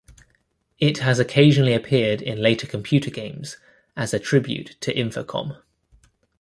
[0.79, 3.57] It has occasionally appeared in later computer games
[3.95, 5.61] as a tribute to Infocom.